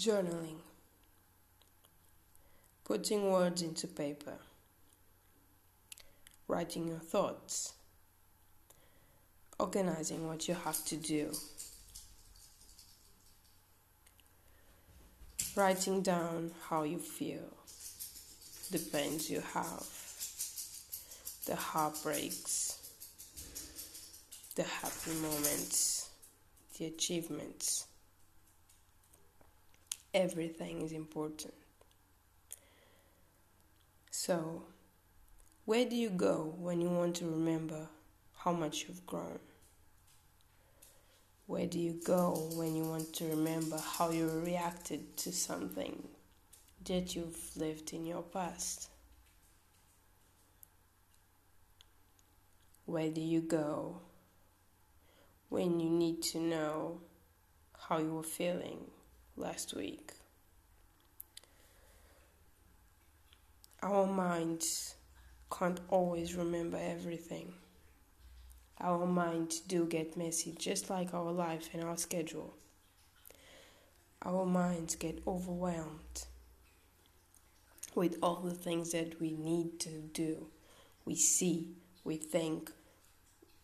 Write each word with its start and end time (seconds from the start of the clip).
Journaling. 0.00 0.56
Putting 2.84 3.30
words 3.30 3.60
into 3.60 3.86
paper. 3.86 4.38
Writing 6.48 6.88
your 6.88 7.00
thoughts. 7.00 7.74
Organizing 9.58 10.26
what 10.26 10.48
you 10.48 10.54
have 10.54 10.82
to 10.86 10.96
do. 10.96 11.32
Writing 15.54 16.00
down 16.00 16.52
how 16.70 16.84
you 16.84 16.96
feel, 16.96 17.52
the 18.70 18.78
pains 18.78 19.28
you 19.28 19.42
have, 19.52 19.86
the 21.44 21.56
heartbreaks, 21.56 22.78
the 24.54 24.62
happy 24.62 25.12
moments, 25.20 26.08
the 26.78 26.86
achievements 26.86 27.84
everything 30.12 30.82
is 30.82 30.92
important. 30.92 31.54
So, 34.10 34.64
where 35.64 35.84
do 35.84 35.96
you 35.96 36.10
go 36.10 36.54
when 36.58 36.80
you 36.80 36.88
want 36.88 37.16
to 37.16 37.26
remember 37.26 37.88
how 38.38 38.52
much 38.52 38.86
you've 38.86 39.06
grown? 39.06 39.38
Where 41.46 41.66
do 41.66 41.78
you 41.78 42.00
go 42.04 42.48
when 42.54 42.76
you 42.76 42.84
want 42.84 43.12
to 43.14 43.24
remember 43.26 43.78
how 43.78 44.10
you 44.10 44.28
reacted 44.28 45.16
to 45.18 45.32
something 45.32 46.08
that 46.84 47.14
you've 47.16 47.56
lived 47.56 47.92
in 47.92 48.06
your 48.06 48.22
past? 48.22 48.88
Where 52.86 53.10
do 53.10 53.20
you 53.20 53.40
go 53.40 54.00
when 55.48 55.80
you 55.80 55.90
need 55.90 56.22
to 56.22 56.38
know 56.38 57.00
how 57.88 57.98
you 57.98 58.14
were 58.14 58.22
feeling? 58.22 58.86
Last 59.36 59.74
week. 59.74 60.12
Our 63.82 64.06
minds 64.06 64.94
can't 65.50 65.80
always 65.88 66.34
remember 66.34 66.78
everything. 66.80 67.54
Our 68.80 69.06
minds 69.06 69.60
do 69.60 69.86
get 69.86 70.16
messy, 70.16 70.54
just 70.58 70.90
like 70.90 71.12
our 71.12 71.32
life 71.32 71.70
and 71.72 71.84
our 71.84 71.96
schedule. 71.96 72.54
Our 74.22 74.44
minds 74.44 74.96
get 74.96 75.22
overwhelmed 75.26 76.24
with 77.94 78.18
all 78.22 78.36
the 78.36 78.54
things 78.54 78.92
that 78.92 79.20
we 79.20 79.32
need 79.32 79.80
to 79.80 79.90
do. 79.90 80.46
We 81.04 81.16
see, 81.16 81.68
we 82.04 82.16
think, 82.16 82.70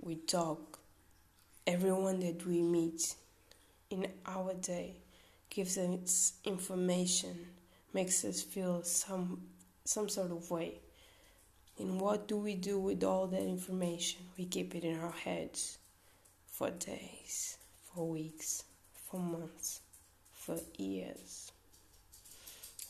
we 0.01 0.17
talk. 0.17 0.79
Everyone 1.67 2.21
that 2.21 2.47
we 2.47 2.63
meet 2.63 3.15
in 3.91 4.07
our 4.27 4.55
day 4.55 4.97
gives 5.57 5.79
us 5.79 6.35
information, 6.45 7.35
makes 7.95 8.27
us 8.27 8.43
feel 8.43 8.83
some 8.83 9.41
some 9.87 10.07
sort 10.07 10.31
of 10.31 10.51
way. 10.51 10.79
And 11.79 11.99
what 11.99 12.29
do 12.29 12.37
we 12.37 12.55
do 12.55 12.79
with 12.79 13.03
all 13.03 13.27
that 13.29 13.41
information? 13.41 14.21
We 14.37 14.45
keep 14.45 14.75
it 14.75 14.85
in 14.85 15.01
our 15.01 15.13
heads 15.13 15.79
for 16.47 16.71
days, 16.71 17.57
for 17.83 18.07
weeks, 18.07 18.65
for 18.93 19.19
months, 19.19 19.81
for 20.35 20.59
years. 20.77 21.53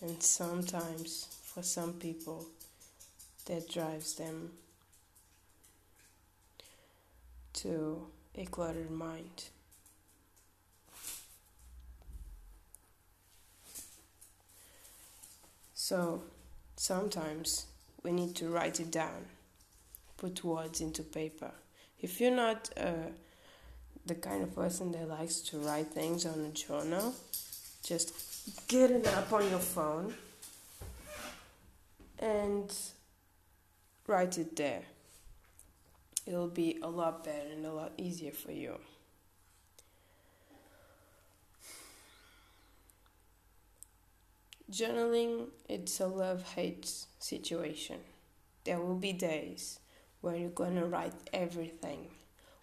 And 0.00 0.20
sometimes, 0.20 1.28
for 1.44 1.62
some 1.62 1.92
people, 1.92 2.46
that 3.44 3.68
drives 3.70 4.14
them 4.14 4.50
to 7.54 8.06
a 8.34 8.44
cluttered 8.46 8.90
mind. 8.90 9.50
So 15.88 16.20
sometimes 16.74 17.66
we 18.02 18.10
need 18.10 18.34
to 18.36 18.48
write 18.48 18.80
it 18.80 18.90
down, 18.90 19.26
put 20.16 20.42
words 20.42 20.80
into 20.80 21.04
paper. 21.04 21.52
If 22.00 22.20
you're 22.20 22.34
not 22.34 22.70
uh, 22.76 23.10
the 24.04 24.16
kind 24.16 24.42
of 24.42 24.52
person 24.52 24.90
that 24.90 25.08
likes 25.08 25.36
to 25.42 25.58
write 25.58 25.86
things 25.86 26.26
on 26.26 26.40
a 26.40 26.48
journal, 26.48 27.14
just 27.84 28.66
get 28.66 28.90
it 28.90 29.06
up 29.06 29.32
on 29.32 29.48
your 29.48 29.60
phone 29.60 30.12
and 32.18 32.76
write 34.08 34.38
it 34.38 34.56
there. 34.56 34.82
It'll 36.26 36.48
be 36.48 36.80
a 36.82 36.88
lot 36.88 37.22
better 37.22 37.46
and 37.52 37.64
a 37.64 37.72
lot 37.72 37.92
easier 37.96 38.32
for 38.32 38.50
you. 38.50 38.74
Journaling 44.68 45.50
it's 45.68 46.00
a 46.00 46.08
love 46.08 46.42
hate 46.54 46.92
situation. 47.20 48.00
There 48.64 48.80
will 48.80 48.96
be 48.96 49.12
days 49.12 49.78
where 50.20 50.34
you're 50.34 50.50
gonna 50.50 50.84
write 50.84 51.14
everything. 51.32 52.08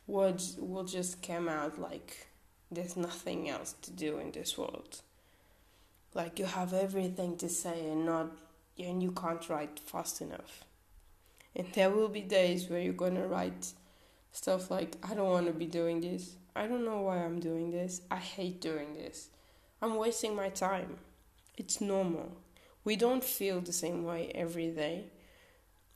Words 0.06 0.58
will 0.60 0.84
just 0.84 1.24
come 1.24 1.48
out 1.48 1.80
like 1.80 2.28
there's 2.70 2.98
nothing 2.98 3.50
else 3.50 3.76
to 3.84 3.92
do 3.92 4.18
in 4.18 4.34
this 4.34 4.58
world. 4.58 5.00
Like 6.14 6.40
you 6.40 6.46
have 6.46 6.74
everything 6.74 7.38
to 7.38 7.48
say 7.48 7.90
and 7.90 8.06
not 8.06 8.32
and 8.78 9.02
you 9.02 9.14
can't 9.14 9.48
write 9.48 9.80
fast 9.80 10.20
enough. 10.20 10.66
And 11.56 11.68
there 11.72 11.90
will 11.90 12.10
be 12.10 12.22
days 12.22 12.70
where 12.70 12.82
you're 12.82 12.92
gonna 12.92 13.28
write 13.28 13.72
stuff 14.34 14.70
like 14.70 14.98
I 15.10 15.14
don't 15.14 15.32
wanna 15.32 15.54
be 15.54 15.68
doing 15.68 16.02
this. 16.02 16.36
I 16.54 16.68
don't 16.68 16.84
know 16.84 17.04
why 17.04 17.20
I'm 17.24 17.40
doing 17.40 17.72
this. 17.72 18.02
I 18.12 18.18
hate 18.18 18.60
doing 18.60 18.94
this. 18.94 19.30
I'm 19.82 19.96
wasting 19.96 20.36
my 20.36 20.50
time. 20.50 20.98
It's 21.58 21.80
normal. 21.80 22.38
We 22.84 22.96
don't 22.96 23.24
feel 23.24 23.62
the 23.62 23.74
same 23.74 24.04
way 24.04 24.32
every 24.34 24.70
day. 24.72 25.06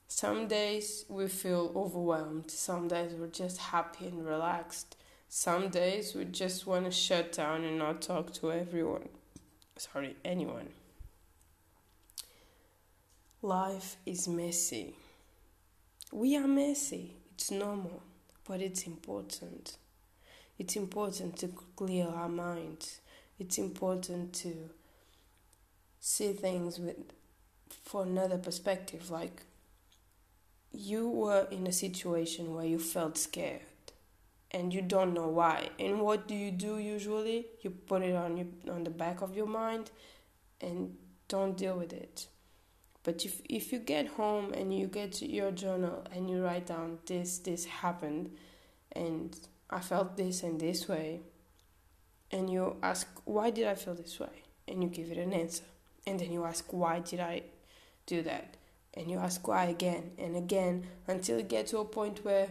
Some 0.08 0.48
days 0.48 1.06
we 1.10 1.28
feel 1.28 1.72
overwhelmed, 1.76 2.50
some 2.50 2.88
days 2.88 3.14
we're 3.14 3.28
just 3.28 3.58
happy 3.58 4.08
and 4.08 4.26
relaxed. 4.26 4.96
Some 5.30 5.68
days 5.68 6.16
we 6.16 6.24
just 6.24 6.66
want 6.66 6.86
to 6.86 6.92
shut 6.92 7.34
down 7.34 7.66
and 7.66 7.78
not 7.78 8.02
talk 8.02 8.34
to 8.36 8.52
everyone. 8.52 9.10
Sorry, 9.76 10.16
anyone. 10.24 10.70
Life 13.42 13.98
is 14.06 14.28
messy. 14.28 14.96
We 16.14 16.38
are 16.38 16.48
messy. 16.48 17.18
It's 17.34 17.52
normal, 17.52 18.02
but 18.48 18.62
it's 18.62 18.88
important. 18.88 19.78
It's 20.58 20.78
important 20.78 21.38
to 21.40 21.50
clear 21.76 22.08
our 22.08 22.30
minds. 22.30 23.02
It's 23.38 23.58
important 23.58 24.34
to 24.36 24.70
see 26.08 26.32
things 26.32 26.80
with 26.80 26.96
for 27.84 28.04
another 28.04 28.38
perspective 28.38 29.10
like 29.10 29.42
you 30.72 31.10
were 31.10 31.48
in 31.52 31.68
a 31.68 31.72
situation 31.72 32.54
where 32.56 32.66
you 32.66 32.80
felt 32.80 33.18
scared 33.18 33.62
and 34.52 34.74
you 34.74 34.82
don't 34.82 35.14
know 35.14 35.28
why. 35.28 35.70
And 35.78 36.00
what 36.00 36.28
do 36.28 36.36
you 36.36 36.52
do 36.52 36.78
usually? 36.78 37.48
You 37.62 37.72
put 37.72 38.04
it 38.04 38.16
on 38.16 38.38
you 38.38 38.48
on 38.72 38.86
the 38.86 38.90
back 38.90 39.22
of 39.22 39.36
your 39.36 39.48
mind 39.48 39.92
and 40.62 40.96
don't 41.28 41.58
deal 41.58 41.78
with 41.78 41.92
it. 41.92 42.28
But 43.04 43.26
if 43.26 43.42
if 43.50 43.74
you 43.74 43.80
get 43.80 44.08
home 44.08 44.54
and 44.54 44.78
you 44.78 44.88
get 44.88 45.22
your 45.22 45.52
journal 45.52 46.06
and 46.14 46.30
you 46.30 46.42
write 46.42 46.68
down 46.68 47.00
this 47.06 47.40
this 47.40 47.66
happened 47.66 48.32
and 48.94 49.36
I 49.70 49.82
felt 49.82 50.16
this 50.16 50.44
and 50.44 50.60
this 50.60 50.88
way 50.88 51.22
and 52.32 52.50
you 52.50 52.78
ask 52.82 53.08
why 53.26 53.50
did 53.50 53.68
I 53.68 53.76
feel 53.76 53.96
this 53.96 54.20
way? 54.20 54.44
and 54.68 54.84
you 54.84 54.90
give 54.90 55.10
it 55.10 55.18
an 55.18 55.34
answer 55.34 55.64
and 56.08 56.20
then 56.20 56.32
you 56.32 56.46
ask 56.46 56.72
why 56.72 57.00
did 57.00 57.20
i 57.20 57.44
do 58.08 58.24
that? 58.24 58.56
And 58.96 59.12
you 59.12 59.20
ask 59.20 59.48
why 59.48 59.66
again? 59.66 60.12
And 60.18 60.36
again 60.36 60.88
until 61.06 61.38
you 61.38 61.44
get 61.44 61.68
to 61.68 61.78
a 61.78 61.86
point 61.86 62.26
where 62.26 62.48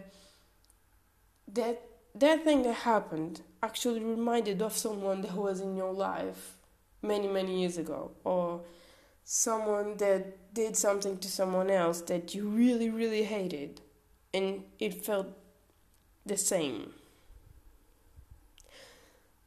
that 1.53 1.83
that 2.15 2.45
thing 2.45 2.63
that 2.63 2.75
happened 2.75 3.41
actually 3.63 4.01
reminded 4.01 4.63
of 4.63 4.77
someone 4.77 5.23
that 5.23 5.35
was 5.35 5.61
in 5.61 5.77
your 5.77 5.93
life 5.93 6.57
many 7.03 7.27
many 7.27 7.61
years 7.61 7.79
ago 7.79 8.13
or 8.23 8.61
someone 9.25 9.97
that 9.97 10.55
did 10.55 10.77
something 10.77 11.19
to 11.19 11.29
someone 11.29 11.71
else 11.71 12.01
that 12.03 12.35
you 12.35 12.49
really 12.49 12.91
really 12.91 13.25
hated 13.25 13.81
and 14.33 14.63
it 14.79 15.05
felt 15.05 15.29
the 16.25 16.37
same. 16.37 16.93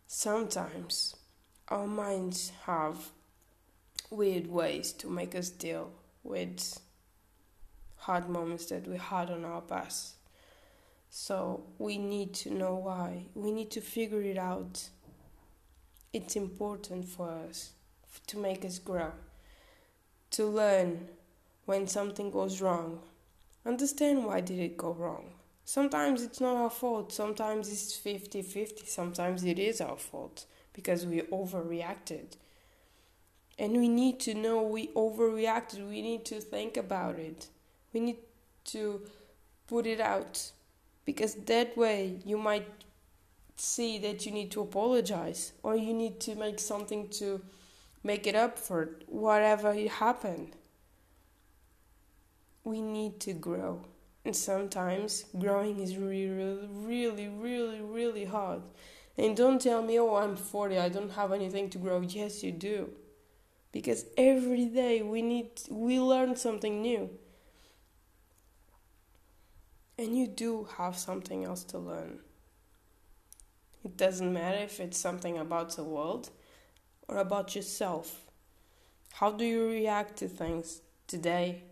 Sometimes 0.07 1.15
our 1.67 1.87
minds 1.87 2.51
have 2.65 3.11
weird 4.09 4.47
ways 4.47 4.91
to 4.93 5.09
make 5.09 5.35
us 5.35 5.49
deal 5.49 5.91
with 6.23 6.79
hard 7.97 8.29
moments 8.29 8.65
that 8.67 8.87
we 8.87 8.97
had 8.97 9.29
on 9.29 9.45
our 9.45 9.61
past. 9.61 10.15
So 11.09 11.63
we 11.77 11.97
need 11.97 12.33
to 12.35 12.51
know 12.51 12.75
why. 12.75 13.25
We 13.33 13.51
need 13.51 13.71
to 13.71 13.81
figure 13.81 14.21
it 14.21 14.37
out. 14.37 14.89
It's 16.13 16.35
important 16.35 17.07
for 17.07 17.29
us 17.29 17.71
to 18.27 18.37
make 18.37 18.65
us 18.65 18.79
grow, 18.79 19.11
to 20.31 20.45
learn 20.45 21.07
when 21.65 21.87
something 21.87 22.31
goes 22.31 22.61
wrong. 22.61 22.99
Understand 23.65 24.25
why 24.25 24.41
did 24.41 24.59
it 24.59 24.77
go 24.77 24.91
wrong. 24.93 25.33
Sometimes 25.65 26.23
it's 26.23 26.41
not 26.41 26.55
our 26.55 26.69
fault. 26.69 27.13
Sometimes 27.13 27.71
it's 27.71 27.95
50-50. 27.95 28.87
Sometimes 28.87 29.43
it 29.43 29.59
is 29.59 29.81
our 29.81 29.97
fault 29.97 30.45
because 30.73 31.05
we 31.05 31.21
overreacted 31.21 32.37
And 33.59 33.73
we 33.73 33.89
need 33.89 34.21
to 34.21 34.33
know 34.33 34.63
we 34.63 34.87
overreacted. 34.87 35.87
We 35.87 36.01
need 36.01 36.23
to 36.25 36.39
think 36.39 36.77
about 36.77 37.19
it. 37.19 37.49
We 37.93 37.99
need 37.99 38.17
to 38.65 39.01
put 39.67 39.85
it 39.85 39.99
out. 39.99 40.51
Because 41.03 41.35
that 41.35 41.75
way 41.75 42.19
you 42.23 42.37
might 42.37 42.67
see 43.57 43.99
that 43.99 44.25
you 44.25 44.31
need 44.31 44.49
to 44.51 44.61
apologize 44.61 45.51
or 45.61 45.75
you 45.75 45.93
need 45.93 46.21
to 46.21 46.35
make 46.35 46.59
something 46.59 47.09
to 47.09 47.41
make 48.01 48.25
it 48.25 48.35
up 48.35 48.57
for 48.57 48.91
whatever 49.07 49.73
happened. 49.73 50.55
We 52.63 52.79
need 52.81 53.19
to 53.21 53.33
grow. 53.33 53.83
And 54.23 54.35
sometimes 54.35 55.25
growing 55.37 55.79
is 55.79 55.97
really, 55.97 56.69
really, 56.71 57.27
really, 57.27 57.81
really 57.81 58.25
hard. 58.25 58.61
And 59.17 59.35
don't 59.35 59.61
tell 59.61 59.81
me, 59.81 59.99
oh, 59.99 60.15
I'm 60.15 60.37
40, 60.37 60.77
I 60.77 60.87
don't 60.87 61.11
have 61.11 61.33
anything 61.33 61.69
to 61.71 61.77
grow. 61.77 61.99
Yes, 61.99 62.41
you 62.41 62.53
do. 62.53 62.89
Because 63.71 64.05
every 64.17 64.65
day 64.65 65.01
we 65.01 65.21
need, 65.21 65.51
we 65.69 65.99
learn 65.99 66.35
something 66.35 66.81
new. 66.81 67.09
And 69.97 70.17
you 70.17 70.27
do 70.27 70.67
have 70.77 70.97
something 70.97 71.43
else 71.43 71.63
to 71.65 71.77
learn. 71.77 72.19
It 73.83 73.97
doesn't 73.97 74.33
matter 74.33 74.63
if 74.63 74.79
it's 74.79 74.97
something 74.97 75.37
about 75.37 75.75
the 75.75 75.83
world 75.83 76.29
or 77.07 77.17
about 77.17 77.55
yourself. 77.55 78.25
How 79.13 79.31
do 79.31 79.45
you 79.45 79.67
react 79.67 80.17
to 80.17 80.27
things 80.27 80.81
today? 81.07 81.63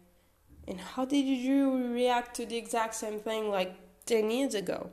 And 0.68 0.80
how 0.80 1.06
did 1.06 1.26
you 1.26 1.94
react 1.94 2.36
to 2.36 2.46
the 2.46 2.58
exact 2.58 2.96
same 2.96 3.20
thing 3.20 3.50
like 3.50 3.76
10 4.06 4.30
years 4.30 4.54
ago? 4.54 4.90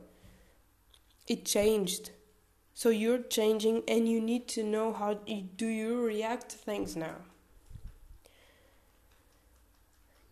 It 1.27 1.45
changed. 1.45 2.11
So 2.75 2.89
you're 2.89 3.23
changing 3.23 3.83
and 3.87 4.07
you 4.07 4.19
need 4.21 4.49
to 4.49 4.63
know 4.63 4.91
how 4.91 5.13
do 5.13 5.65
you 5.67 6.03
react 6.05 6.49
to 6.49 6.57
things 6.57 6.95
now. 6.97 7.15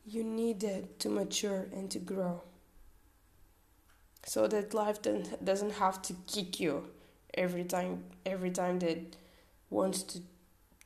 You 0.05 0.25
need 0.25 0.61
it 0.63 0.99
to 0.99 1.09
mature 1.09 1.67
and 1.73 1.89
to 1.91 1.99
grow. 1.99 2.41
So 4.25 4.47
that 4.47 4.73
life 4.73 4.99
doesn't 5.43 5.71
have 5.73 6.01
to 6.03 6.13
kick 6.27 6.59
you 6.59 6.89
every 7.33 7.63
time 7.63 8.03
every 8.25 8.51
time 8.51 8.77
that 8.79 9.15
wants 9.69 10.03
to 10.03 10.19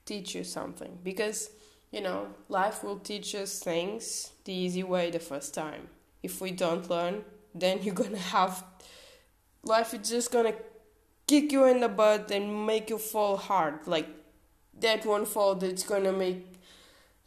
teach 0.06 0.33
you 0.33 0.44
something 0.44 0.98
because 1.03 1.50
you 1.92 2.01
know 2.01 2.27
life 2.48 2.83
will 2.83 3.00
teach 3.00 3.36
us 3.36 3.60
things 3.60 4.31
the 4.45 4.53
easy 4.53 4.83
way 4.83 5.12
the 5.12 5.19
first 5.19 5.53
time 5.53 5.89
if 6.24 6.39
we 6.39 6.51
don't 6.51 6.89
learn 6.89 7.24
then 7.53 7.83
you're 7.83 7.94
gonna 7.94 8.18
have 8.18 8.63
life 9.63 9.94
is 9.94 10.10
just 10.10 10.31
gonna 10.31 10.53
kick 11.27 11.51
you 11.51 11.65
in 11.65 11.79
the 11.81 11.89
butt 11.89 12.31
and 12.31 12.65
make 12.65 12.89
you 12.89 12.97
fall 12.97 13.38
hard 13.38 13.85
like 13.85 14.07
that 14.79 15.06
one 15.06 15.25
fall 15.25 15.56
that's 15.56 15.83
gonna 15.83 16.12
make 16.12 16.45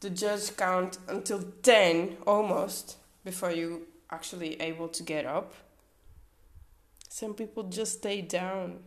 the 0.01 0.11
judge 0.11 0.57
count 0.57 0.99
until 1.09 1.43
10 1.63 2.17
almost 2.27 2.97
before 3.25 3.51
you 3.53 3.87
actually 4.11 4.61
able 4.61 4.89
to 4.89 5.03
get 5.03 5.27
up 5.27 5.55
some 7.09 7.35
people 7.35 7.65
just 7.65 7.99
stay 7.99 8.23
down 8.23 8.79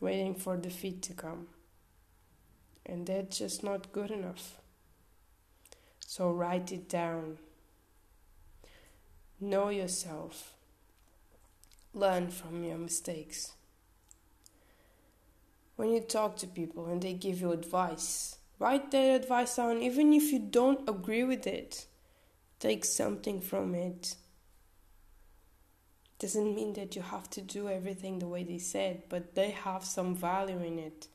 waiting 0.00 0.34
for 0.34 0.56
defeat 0.56 1.02
to 1.02 1.12
come. 1.12 1.46
And 2.86 3.06
that's 3.06 3.38
just 3.38 3.62
not 3.62 3.92
good 3.92 4.10
enough. 4.10 4.60
So 6.06 6.30
write 6.30 6.72
it 6.72 6.88
down. 6.88 7.38
Know 9.40 9.68
yourself. 9.68 10.54
Learn 11.94 12.30
from 12.30 12.64
your 12.64 12.78
mistakes. 12.78 13.52
When 15.76 15.90
you 15.90 16.00
talk 16.00 16.36
to 16.38 16.46
people 16.46 16.86
and 16.86 17.02
they 17.02 17.14
give 17.14 17.40
you 17.40 17.52
advice, 17.52 18.38
write 18.58 18.90
their 18.90 19.16
advice 19.16 19.56
down, 19.56 19.82
even 19.82 20.12
if 20.12 20.32
you 20.32 20.38
don't 20.38 20.88
agree 20.88 21.24
with 21.24 21.46
it. 21.46 21.86
Take 22.58 22.84
something 22.84 23.40
from 23.40 23.74
it 23.74 24.16
doesn't 26.18 26.54
mean 26.54 26.72
that 26.72 26.96
you 26.96 27.02
have 27.02 27.30
to 27.30 27.40
do 27.40 27.68
everything 27.68 28.18
the 28.18 28.26
way 28.26 28.42
they 28.42 28.58
said, 28.58 29.04
but 29.08 29.34
they 29.34 29.50
have 29.50 29.84
some 29.84 30.14
value 30.16 30.60
in 30.60 30.78
it. 30.78 31.06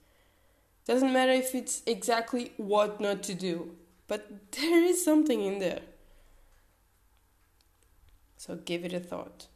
Doesn't 0.86 1.12
matter 1.12 1.32
if 1.32 1.54
it's 1.54 1.82
exactly 1.86 2.54
what 2.58 3.02
not 3.02 3.24
to 3.24 3.34
do, 3.34 3.76
but 4.08 4.28
there 4.52 4.84
is 4.84 5.04
something 5.04 5.42
in 5.42 5.60
there. 5.60 5.82
So 8.38 8.56
give 8.56 8.86
it 8.86 8.94
a 8.94 9.00
thought. 9.00 9.48